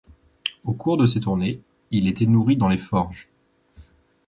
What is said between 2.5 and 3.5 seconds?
dans les forges.